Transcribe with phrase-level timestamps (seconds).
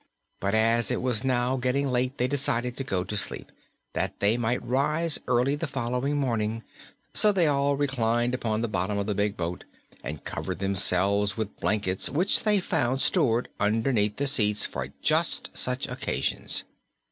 [0.39, 3.51] But as it was now getting late they decided to go to sleep,
[3.93, 6.63] that they might rise early the following morning,
[7.13, 9.63] so they all reclined upon the bottom of the big boat
[10.03, 15.87] and covered themselves with blankets which they found stored underneath the seats for just such
[15.87, 16.63] occasions.